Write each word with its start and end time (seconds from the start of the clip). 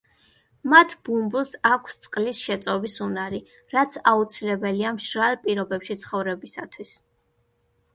მათ 0.73 0.95
ბუმბულს 1.09 1.51
აქვს 1.71 1.99
წყლის 2.07 2.41
შეწოვის 2.47 2.97
უნარი, 3.09 3.43
რაც 3.77 4.01
აუცილებელია 4.15 4.97
მშრალ 5.01 5.41
პირობებში 5.47 6.01
ცხოვრებისათვის. 6.07 7.01